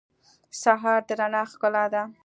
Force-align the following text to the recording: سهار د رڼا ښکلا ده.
سهار 0.61 0.99
د 1.07 1.09
رڼا 1.19 1.43
ښکلا 1.51 1.85
ده. 1.93 2.03